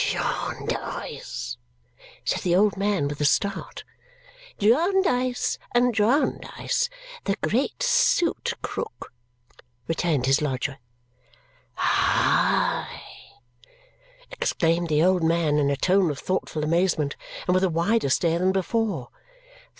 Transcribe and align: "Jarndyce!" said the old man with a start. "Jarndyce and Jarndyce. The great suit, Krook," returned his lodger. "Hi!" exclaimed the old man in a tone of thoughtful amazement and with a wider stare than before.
"Jarndyce!" 0.03 1.57
said 2.25 2.39
the 2.41 2.55
old 2.55 2.75
man 2.75 3.07
with 3.07 3.21
a 3.21 3.25
start. 3.25 3.83
"Jarndyce 4.57 5.59
and 5.75 5.93
Jarndyce. 5.93 6.89
The 7.25 7.35
great 7.43 7.83
suit, 7.83 8.53
Krook," 8.63 9.13
returned 9.87 10.25
his 10.25 10.41
lodger. 10.41 10.79
"Hi!" 11.75 12.99
exclaimed 14.31 14.89
the 14.89 15.03
old 15.03 15.21
man 15.21 15.59
in 15.59 15.69
a 15.69 15.77
tone 15.77 16.09
of 16.09 16.17
thoughtful 16.17 16.63
amazement 16.63 17.15
and 17.47 17.53
with 17.53 17.63
a 17.63 17.69
wider 17.69 18.09
stare 18.09 18.39
than 18.39 18.51
before. 18.51 19.09